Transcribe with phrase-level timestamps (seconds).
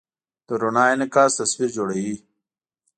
[0.47, 2.15] د رڼا انعکاس تصویر جوړوي.